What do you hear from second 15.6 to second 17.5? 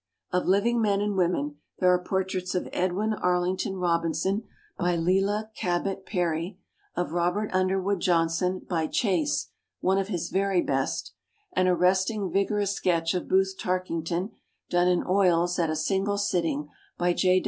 a single sit ting by J.